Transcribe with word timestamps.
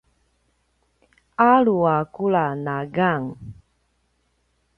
alu 1.51 1.75
a 1.93 1.97
kula 2.13 2.45
na 2.65 2.75
gang 2.95 3.27